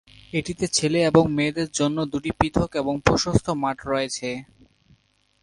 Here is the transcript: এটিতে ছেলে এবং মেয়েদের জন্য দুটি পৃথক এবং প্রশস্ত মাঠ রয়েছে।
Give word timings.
এটিতে 0.33 0.65
ছেলে 0.67 0.99
এবং 1.09 1.23
মেয়েদের 1.37 1.69
জন্য 1.71 1.97
দুটি 2.13 2.31
পৃথক 2.39 2.69
এবং 2.75 2.93
প্রশস্ত 3.05 3.47
মাঠ 3.63 3.77
রয়েছে। 3.85 4.29